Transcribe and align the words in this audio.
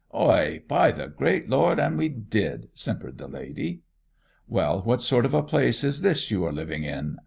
'Oi, 0.15 0.63
by 0.67 0.89
the 0.91 1.07
great 1.09 1.47
Lord 1.47 1.79
an' 1.79 1.95
we 1.95 2.09
did!' 2.09 2.69
simpered 2.73 3.19
the 3.19 3.27
lady. 3.27 3.83
'Well, 4.47 4.81
what 4.81 5.03
sort 5.03 5.25
of 5.27 5.35
a 5.35 5.43
place 5.43 5.83
is 5.83 6.01
this 6.01 6.31
you 6.31 6.43
are 6.43 6.51
living 6.51 6.83
in? 6.83 7.19